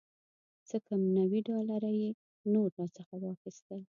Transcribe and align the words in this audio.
څه 0.67 0.77
کم 0.87 1.01
نوي 1.17 1.39
ډالره 1.49 1.91
یې 2.01 2.09
نور 2.53 2.69
راڅخه 2.77 3.15
واخیستل. 3.19 3.81